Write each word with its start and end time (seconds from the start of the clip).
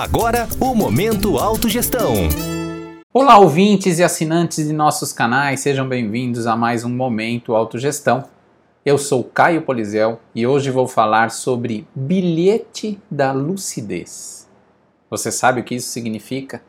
Agora, 0.00 0.48
o 0.58 0.74
Momento 0.74 1.36
Autogestão. 1.36 2.14
Olá, 3.12 3.36
ouvintes 3.36 3.98
e 3.98 4.02
assinantes 4.02 4.66
de 4.66 4.72
nossos 4.72 5.12
canais, 5.12 5.60
sejam 5.60 5.86
bem-vindos 5.86 6.46
a 6.46 6.56
mais 6.56 6.84
um 6.84 6.88
Momento 6.88 7.54
Autogestão. 7.54 8.24
Eu 8.82 8.96
sou 8.96 9.22
Caio 9.22 9.60
Polizel 9.60 10.18
e 10.34 10.46
hoje 10.46 10.70
vou 10.70 10.88
falar 10.88 11.30
sobre 11.30 11.86
bilhete 11.94 12.98
da 13.10 13.32
lucidez. 13.32 14.48
Você 15.10 15.30
sabe 15.30 15.60
o 15.60 15.64
que 15.64 15.74
isso 15.74 15.90
significa? 15.90 16.62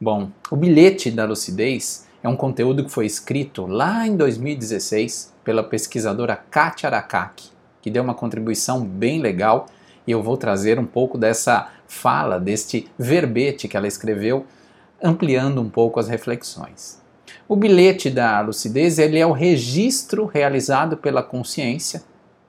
Bom, 0.00 0.30
o 0.50 0.56
bilhete 0.56 1.10
da 1.10 1.26
lucidez 1.26 2.08
é 2.22 2.28
um 2.28 2.36
conteúdo 2.36 2.86
que 2.86 2.90
foi 2.90 3.04
escrito 3.04 3.66
lá 3.66 4.06
em 4.06 4.16
2016 4.16 5.34
pela 5.44 5.62
pesquisadora 5.62 6.42
Katia 6.50 6.88
Arakaki, 6.88 7.50
que 7.82 7.90
deu 7.90 8.02
uma 8.02 8.14
contribuição 8.14 8.82
bem 8.82 9.20
legal 9.20 9.66
e 10.06 10.10
eu 10.10 10.22
vou 10.22 10.36
trazer 10.36 10.78
um 10.78 10.86
pouco 10.86 11.16
dessa 11.16 11.68
fala, 11.86 12.40
deste 12.40 12.88
verbete 12.98 13.68
que 13.68 13.76
ela 13.76 13.86
escreveu, 13.86 14.46
ampliando 15.02 15.60
um 15.60 15.68
pouco 15.68 16.00
as 16.00 16.08
reflexões. 16.08 17.00
O 17.48 17.56
bilhete 17.56 18.08
da 18.08 18.40
lucidez 18.40 18.98
ele 18.98 19.18
é 19.18 19.26
o 19.26 19.32
registro 19.32 20.26
realizado 20.26 20.96
pela 20.96 21.22
consciência, 21.22 22.02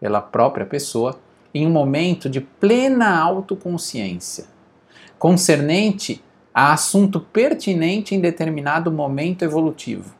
pela 0.00 0.20
própria 0.20 0.64
pessoa, 0.64 1.18
em 1.54 1.66
um 1.66 1.70
momento 1.70 2.28
de 2.28 2.40
plena 2.40 3.18
autoconsciência, 3.18 4.44
concernente 5.18 6.22
a 6.54 6.72
assunto 6.72 7.20
pertinente 7.20 8.14
em 8.14 8.20
determinado 8.20 8.90
momento 8.90 9.42
evolutivo, 9.42 10.14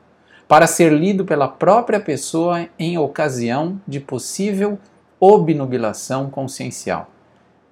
para 0.49 0.67
ser 0.67 0.93
lido 0.93 1.25
pela 1.25 1.49
própria 1.49 1.99
pessoa 1.99 2.69
em 2.79 2.99
ocasião 2.99 3.81
de 3.87 4.01
possível 4.01 4.79
obnubilação 5.19 6.31
consciencial 6.31 7.11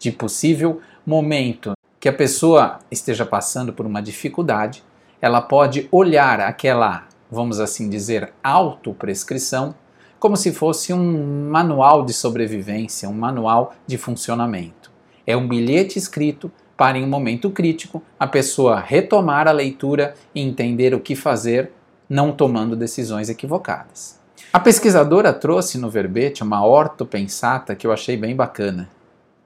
de 0.05 0.13
possível 0.13 0.83
momento 1.07 1.73
que 1.99 2.11
a 2.11 2.13
pessoa 2.13 2.79
esteja 2.91 3.25
passando 3.25 3.73
por 3.73 3.87
uma 3.87 4.03
dificuldade, 4.03 4.85
ela 5.19 5.41
pode 5.41 5.89
olhar 5.91 6.41
aquela, 6.41 7.09
vamos 7.31 7.59
assim 7.59 7.89
dizer, 7.89 8.31
autoprescrição 8.43 9.75
como 10.19 10.37
se 10.37 10.53
fosse 10.53 10.93
um 10.93 11.49
manual 11.49 12.05
de 12.05 12.13
sobrevivência, 12.13 13.09
um 13.09 13.15
manual 13.15 13.75
de 13.87 13.97
funcionamento. 13.97 14.91
É 15.27 15.35
um 15.35 15.49
bilhete 15.49 15.99
escrito 15.99 16.53
para, 16.77 16.99
em 16.99 17.05
um 17.05 17.09
momento 17.09 17.49
crítico, 17.51 18.03
a 18.21 18.27
pessoa 18.27 18.81
retomar 18.81 19.49
a 19.49 19.53
leitura 19.53 20.13
e 20.35 20.43
entender 20.43 20.95
o 20.95 21.01
que 21.01 21.17
fazer, 21.17 21.73
não 22.07 22.31
tomando 22.31 22.77
decisões 22.77 23.31
equivocadas. 23.31 24.21
A 24.53 24.61
pesquisadora 24.61 25.33
trouxe 25.33 25.79
no 25.79 25.89
verbete 25.89 26.43
uma 26.43 26.63
ortopensata 26.67 27.75
que 27.75 27.87
eu 27.87 27.93
achei 27.93 28.19
bem 28.19 28.37
bacana 28.37 28.91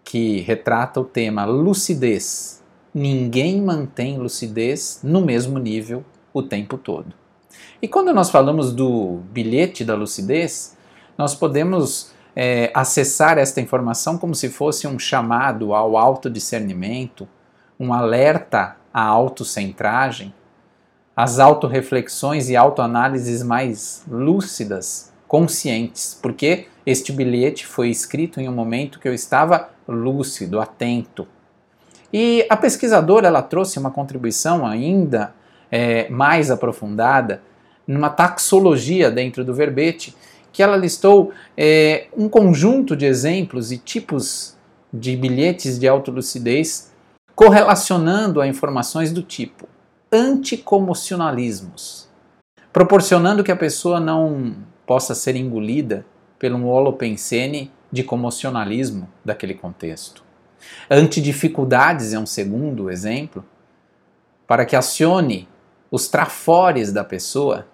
que 0.08 0.40
retrata 0.40 0.98
o 0.98 1.04
tema 1.04 1.44
lucidez. 1.44 2.62
Ninguém 2.94 3.60
mantém 3.60 4.16
lucidez 4.16 5.00
no 5.02 5.20
mesmo 5.20 5.58
nível 5.58 6.02
o 6.32 6.42
tempo 6.42 6.78
todo. 6.78 7.12
E 7.82 7.86
quando 7.86 8.14
nós 8.14 8.30
falamos 8.30 8.72
do 8.72 9.20
bilhete 9.30 9.84
da 9.84 9.94
lucidez, 9.94 10.74
nós 11.18 11.34
podemos 11.34 12.10
é, 12.34 12.70
acessar 12.72 13.36
esta 13.36 13.60
informação 13.60 14.16
como 14.16 14.34
se 14.34 14.48
fosse 14.48 14.86
um 14.86 14.98
chamado 14.98 15.74
ao 15.74 15.94
autodiscernimento, 15.98 17.28
um 17.78 17.92
alerta 17.92 18.76
à 18.94 19.02
autocentragem, 19.02 20.32
às 21.14 21.38
autorreflexões 21.38 22.48
e 22.48 22.56
autoanálises 22.56 23.42
mais 23.42 24.04
lúcidas, 24.10 25.12
conscientes, 25.26 26.18
porque 26.22 26.66
este 26.86 27.12
bilhete 27.12 27.66
foi 27.66 27.90
escrito 27.90 28.40
em 28.40 28.48
um 28.48 28.54
momento 28.54 28.98
que 28.98 29.06
eu 29.06 29.12
estava 29.12 29.76
lúcido, 29.88 30.60
atento. 30.60 31.26
E 32.12 32.46
a 32.48 32.56
pesquisadora 32.56 33.26
ela 33.26 33.42
trouxe 33.42 33.78
uma 33.78 33.90
contribuição 33.90 34.66
ainda 34.66 35.34
é, 35.70 36.08
mais 36.08 36.50
aprofundada 36.50 37.42
numa 37.86 38.10
taxologia 38.10 39.10
dentro 39.10 39.44
do 39.44 39.54
verbete, 39.54 40.14
que 40.52 40.62
ela 40.62 40.76
listou 40.76 41.32
é, 41.56 42.06
um 42.16 42.28
conjunto 42.28 42.94
de 42.94 43.06
exemplos 43.06 43.72
e 43.72 43.78
tipos 43.78 44.56
de 44.92 45.16
bilhetes 45.16 45.78
de 45.78 45.88
autolucidez 45.88 46.92
correlacionando 47.34 48.40
a 48.40 48.46
informações 48.46 49.12
do 49.12 49.22
tipo 49.22 49.68
anticomocionalismos, 50.10 52.08
proporcionando 52.72 53.44
que 53.44 53.52
a 53.52 53.56
pessoa 53.56 54.00
não 54.00 54.56
possa 54.86 55.14
ser 55.14 55.36
engolida 55.36 56.04
pelo 56.38 56.66
holopensene 56.66 57.70
de 57.90 58.02
comocionalismo 58.02 59.08
daquele 59.24 59.54
contexto. 59.54 60.22
Antidificuldades 60.90 62.12
é 62.12 62.18
um 62.18 62.26
segundo 62.26 62.90
exemplo, 62.90 63.44
para 64.46 64.64
que 64.64 64.76
acione 64.76 65.48
os 65.90 66.08
trafores 66.08 66.92
da 66.92 67.04
pessoa, 67.04 67.66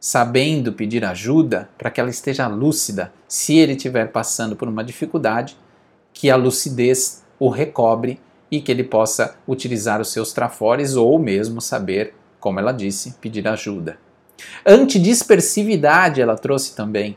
sabendo 0.00 0.72
pedir 0.72 1.04
ajuda 1.04 1.68
para 1.76 1.90
que 1.90 2.00
ela 2.00 2.10
esteja 2.10 2.46
lúcida, 2.46 3.12
se 3.28 3.56
ele 3.56 3.72
estiver 3.72 4.10
passando 4.12 4.56
por 4.56 4.68
uma 4.68 4.84
dificuldade, 4.84 5.56
que 6.12 6.30
a 6.30 6.36
lucidez 6.36 7.24
o 7.38 7.48
recobre 7.48 8.20
e 8.50 8.60
que 8.60 8.70
ele 8.70 8.84
possa 8.84 9.36
utilizar 9.46 10.00
os 10.00 10.10
seus 10.12 10.32
trafores 10.32 10.94
ou 10.94 11.18
mesmo 11.18 11.60
saber, 11.60 12.14
como 12.40 12.60
ela 12.60 12.72
disse, 12.72 13.14
pedir 13.20 13.46
ajuda. 13.48 13.98
Antidispersividade 14.64 16.20
ela 16.20 16.36
trouxe 16.36 16.74
também. 16.74 17.16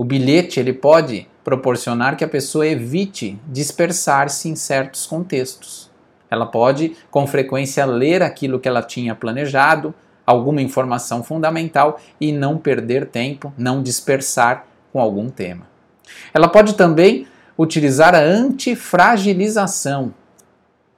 O 0.00 0.04
bilhete 0.04 0.60
ele 0.60 0.72
pode 0.72 1.26
proporcionar 1.42 2.16
que 2.16 2.22
a 2.22 2.28
pessoa 2.28 2.64
evite 2.64 3.36
dispersar-se 3.48 4.48
em 4.48 4.54
certos 4.54 5.06
contextos. 5.06 5.90
Ela 6.30 6.46
pode, 6.46 6.96
com 7.10 7.26
frequência, 7.26 7.84
ler 7.84 8.22
aquilo 8.22 8.60
que 8.60 8.68
ela 8.68 8.80
tinha 8.80 9.12
planejado, 9.12 9.92
alguma 10.24 10.62
informação 10.62 11.24
fundamental 11.24 11.98
e 12.20 12.30
não 12.30 12.56
perder 12.56 13.06
tempo, 13.06 13.52
não 13.58 13.82
dispersar 13.82 14.68
com 14.92 15.00
algum 15.00 15.28
tema. 15.28 15.66
Ela 16.32 16.46
pode 16.46 16.74
também 16.74 17.26
utilizar 17.58 18.14
a 18.14 18.20
antifragilização, 18.20 20.14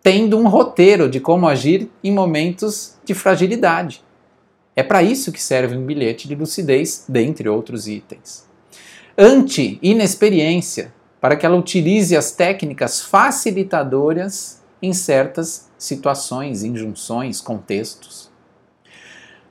tendo 0.02 0.36
um 0.36 0.46
roteiro 0.46 1.08
de 1.08 1.20
como 1.20 1.48
agir 1.48 1.90
em 2.04 2.12
momentos 2.12 2.98
de 3.02 3.14
fragilidade. 3.14 4.04
É 4.76 4.82
para 4.82 5.02
isso 5.02 5.32
que 5.32 5.42
serve 5.42 5.74
um 5.74 5.86
bilhete 5.86 6.28
de 6.28 6.34
lucidez, 6.34 7.06
dentre 7.08 7.48
outros 7.48 7.88
itens 7.88 8.49
anti-inexperiência, 9.22 10.94
para 11.20 11.36
que 11.36 11.44
ela 11.44 11.58
utilize 11.58 12.16
as 12.16 12.30
técnicas 12.30 13.02
facilitadoras 13.02 14.62
em 14.80 14.94
certas 14.94 15.68
situações, 15.76 16.64
injunções, 16.64 17.38
contextos. 17.38 18.30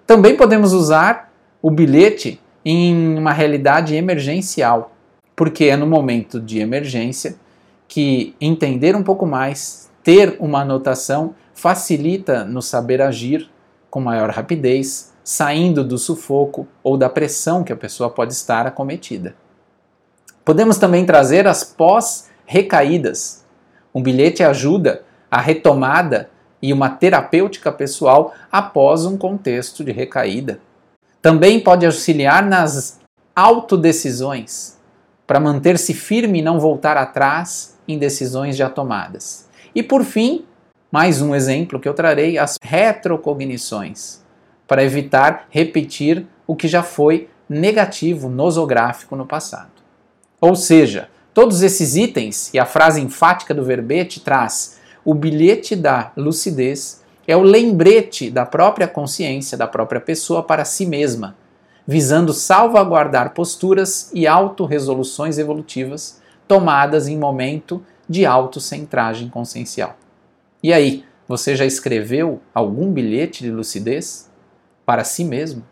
Também 0.08 0.36
podemos 0.36 0.74
usar 0.74 1.32
o 1.62 1.70
bilhete 1.70 2.42
em 2.66 3.16
uma 3.20 3.32
realidade 3.32 3.94
emergencial, 3.94 4.92
porque 5.36 5.66
é 5.66 5.78
no 5.78 5.86
momento 5.86 6.40
de 6.40 6.58
emergência 6.58 7.36
que 7.88 8.36
entender 8.42 8.96
um 8.96 9.04
pouco 9.04 9.28
mais, 9.28 9.88
ter 10.04 10.36
uma 10.40 10.62
anotação, 10.62 11.36
facilita 11.54 12.44
no 12.44 12.64
saber 12.64 13.04
agir 13.04 13.48
com 13.88 14.02
maior 14.02 14.32
rapidez, 14.32 15.14
saindo 15.24 15.84
do 15.84 16.00
sufoco 16.00 16.68
ou 16.82 16.98
da 16.98 17.08
pressão 17.08 17.64
que 17.64 17.72
a 17.72 17.78
pessoa 17.78 18.10
pode 18.10 18.34
estar 18.34 18.66
acometida. 18.66 19.36
Podemos 20.50 20.80
também 20.80 21.06
trazer 21.06 21.46
as 21.46 21.64
pós-recaídas. 21.64 23.46
Um 23.94 24.02
bilhete 24.02 24.42
ajuda 24.44 25.04
a 25.30 25.40
retomada 25.40 26.32
e 26.60 26.74
uma 26.74 26.90
terapêutica 26.90 27.72
pessoal 27.72 28.34
após 28.52 29.06
um 29.06 29.16
contexto 29.16 29.84
de 29.84 29.92
recaída. 29.92 30.60
Também 31.22 31.60
pode 31.60 31.86
auxiliar 31.86 32.44
nas 32.44 33.00
autodecisões, 33.36 34.76
para 35.28 35.40
manter-se 35.40 35.94
firme 35.94 36.40
e 36.40 36.42
não 36.42 36.60
voltar 36.60 36.98
atrás 36.98 37.78
em 37.88 38.00
decisões 38.00 38.58
já 38.58 38.72
tomadas. 38.72 39.48
E 39.76 39.84
por 39.84 40.04
fim, 40.04 40.46
mais 40.92 41.22
um 41.22 41.36
exemplo 41.36 41.80
que 41.80 41.88
eu 41.88 41.94
trarei, 41.94 42.40
as 42.40 42.58
retrocognições, 42.60 44.24
para 44.68 44.84
evitar 44.84 45.46
repetir 45.52 46.26
o 46.48 46.56
que 46.56 46.68
já 46.68 46.82
foi 46.82 47.30
negativo 47.48 48.28
nosográfico 48.30 49.16
no 49.16 49.28
passado. 49.28 49.79
Ou 50.42 50.56
seja, 50.56 51.10
todos 51.34 51.62
esses 51.62 51.96
itens 51.96 52.54
e 52.54 52.60
a 52.60 52.66
frase 52.66 53.02
enfática 53.02 53.54
do 53.54 53.64
verbete 53.64 54.20
traz 54.20 54.80
o 55.04 55.14
bilhete 55.14 55.76
da 55.76 56.12
lucidez 56.16 57.04
é 57.28 57.36
o 57.36 57.42
lembrete 57.42 58.30
da 58.30 58.46
própria 58.46 58.88
consciência 58.88 59.58
da 59.58 59.68
própria 59.68 60.02
pessoa 60.02 60.42
para 60.42 60.66
si 60.66 60.86
mesma, 60.86 61.36
visando 61.86 62.34
salvaguardar 62.34 63.34
posturas 63.34 64.12
e 64.14 64.28
autorresoluções 64.28 65.38
evolutivas 65.38 66.22
tomadas 66.48 67.08
em 67.08 67.18
momento 67.18 67.84
de 68.08 68.26
autocentragem 68.26 69.30
consciencial. 69.30 69.96
E 70.64 70.74
aí, 70.74 71.06
você 71.28 71.56
já 71.56 71.66
escreveu 71.66 72.42
algum 72.54 72.92
bilhete 72.92 73.44
de 73.44 73.52
lucidez 73.52 74.30
para 74.84 75.04
si 75.04 75.24
mesmo? 75.24 75.64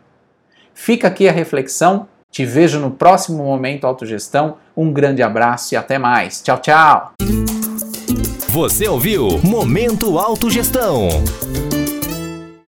Fica 0.72 1.08
aqui 1.08 1.28
a 1.28 1.32
reflexão 1.32 2.08
te 2.30 2.44
vejo 2.44 2.78
no 2.78 2.90
próximo 2.90 3.44
Momento 3.44 3.86
Autogestão. 3.86 4.56
Um 4.76 4.92
grande 4.92 5.22
abraço 5.22 5.74
e 5.74 5.76
até 5.76 5.98
mais. 5.98 6.42
Tchau, 6.42 6.58
tchau! 6.58 7.12
Você 8.48 8.88
ouviu 8.88 9.38
Momento 9.44 10.18
Autogestão. 10.18 11.08